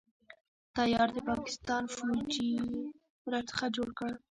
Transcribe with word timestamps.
تيار 0.77 1.09
د 1.17 1.17
پاکستان 1.29 1.83
فوجي 1.95 2.47
يې 2.55 2.63
را 3.31 3.41
څخه 3.49 3.65
جوړ 3.75 3.89
کړ. 3.99 4.11